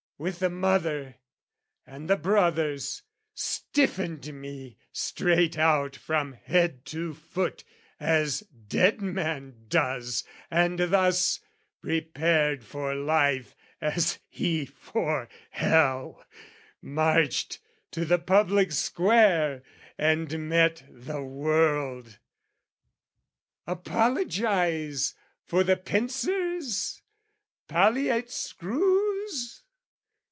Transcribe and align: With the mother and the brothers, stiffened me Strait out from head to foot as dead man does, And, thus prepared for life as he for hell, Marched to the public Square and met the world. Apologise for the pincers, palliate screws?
With 0.21 0.37
the 0.37 0.51
mother 0.51 1.15
and 1.83 2.07
the 2.07 2.15
brothers, 2.15 3.01
stiffened 3.33 4.31
me 4.31 4.77
Strait 4.91 5.57
out 5.57 5.95
from 5.95 6.33
head 6.33 6.85
to 6.93 7.15
foot 7.15 7.63
as 7.99 8.41
dead 8.67 9.01
man 9.01 9.65
does, 9.67 10.23
And, 10.51 10.77
thus 10.77 11.39
prepared 11.81 12.63
for 12.63 12.93
life 12.93 13.55
as 13.81 14.19
he 14.29 14.63
for 14.67 15.27
hell, 15.49 16.23
Marched 16.83 17.57
to 17.89 18.05
the 18.05 18.19
public 18.19 18.71
Square 18.73 19.63
and 19.97 20.47
met 20.47 20.83
the 20.87 21.23
world. 21.23 22.19
Apologise 23.65 25.15
for 25.47 25.63
the 25.63 25.77
pincers, 25.77 27.01
palliate 27.67 28.29
screws? 28.29 29.57